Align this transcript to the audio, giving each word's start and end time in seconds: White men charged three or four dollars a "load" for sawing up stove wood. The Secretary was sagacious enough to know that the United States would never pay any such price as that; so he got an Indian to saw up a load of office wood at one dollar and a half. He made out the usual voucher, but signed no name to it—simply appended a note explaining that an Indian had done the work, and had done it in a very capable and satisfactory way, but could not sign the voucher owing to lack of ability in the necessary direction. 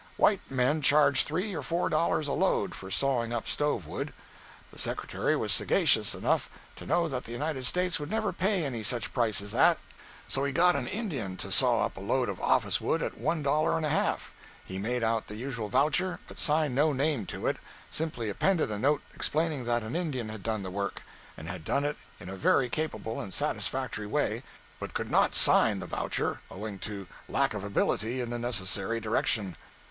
White 0.17 0.49
men 0.49 0.81
charged 0.81 1.27
three 1.27 1.55
or 1.55 1.61
four 1.61 1.87
dollars 1.87 2.27
a 2.27 2.31
"load" 2.31 2.73
for 2.73 2.89
sawing 2.89 3.31
up 3.31 3.47
stove 3.47 3.85
wood. 3.85 4.13
The 4.73 4.79
Secretary 4.79 5.35
was 5.35 5.51
sagacious 5.51 6.15
enough 6.15 6.49
to 6.77 6.87
know 6.87 7.07
that 7.07 7.25
the 7.25 7.31
United 7.31 7.67
States 7.67 7.99
would 7.99 8.09
never 8.09 8.33
pay 8.33 8.65
any 8.65 8.81
such 8.81 9.13
price 9.13 9.43
as 9.43 9.51
that; 9.51 9.77
so 10.27 10.43
he 10.43 10.51
got 10.51 10.75
an 10.75 10.87
Indian 10.87 11.37
to 11.37 11.51
saw 11.51 11.85
up 11.85 11.97
a 11.97 11.99
load 11.99 12.29
of 12.29 12.41
office 12.41 12.81
wood 12.81 13.03
at 13.03 13.19
one 13.19 13.43
dollar 13.43 13.77
and 13.77 13.85
a 13.85 13.89
half. 13.89 14.33
He 14.65 14.79
made 14.79 15.03
out 15.03 15.27
the 15.27 15.35
usual 15.35 15.69
voucher, 15.69 16.19
but 16.27 16.39
signed 16.39 16.73
no 16.73 16.93
name 16.93 17.27
to 17.27 17.45
it—simply 17.45 18.27
appended 18.27 18.71
a 18.71 18.79
note 18.79 19.03
explaining 19.13 19.65
that 19.65 19.83
an 19.83 19.95
Indian 19.95 20.29
had 20.29 20.41
done 20.41 20.63
the 20.63 20.71
work, 20.71 21.03
and 21.37 21.47
had 21.47 21.63
done 21.63 21.85
it 21.85 21.97
in 22.19 22.27
a 22.27 22.35
very 22.35 22.69
capable 22.69 23.21
and 23.21 23.35
satisfactory 23.35 24.07
way, 24.07 24.41
but 24.79 24.95
could 24.95 25.11
not 25.11 25.35
sign 25.35 25.77
the 25.77 25.85
voucher 25.85 26.41
owing 26.49 26.79
to 26.79 27.05
lack 27.29 27.53
of 27.53 27.63
ability 27.63 28.19
in 28.19 28.31
the 28.31 28.39
necessary 28.39 28.99
direction. 28.99 29.55